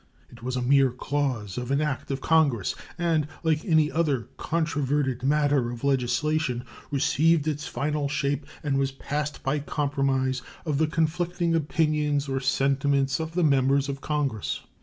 It 0.31 0.41
was 0.41 0.55
a 0.55 0.63
mere 0.63 0.89
clause 0.89 1.59
of 1.59 1.69
an 1.69 1.79
act 1.79 2.09
of 2.09 2.21
Congress, 2.21 2.73
and, 2.97 3.27
like 3.43 3.63
any 3.63 3.91
other 3.91 4.29
controverted 4.35 5.21
matter 5.21 5.69
of 5.69 5.83
legislation, 5.83 6.63
received 6.89 7.47
its 7.47 7.67
final 7.67 8.09
shape 8.09 8.47
and 8.63 8.79
was 8.79 8.91
passed 8.91 9.43
by 9.43 9.59
compromise 9.59 10.41
of 10.65 10.79
the 10.79 10.87
conflicting 10.87 11.53
opinions 11.53 12.27
or 12.27 12.39
sentiments 12.39 13.19
of 13.19 13.35
the 13.35 13.43
members 13.43 13.87
of 13.89 14.01
Congress. 14.01 14.61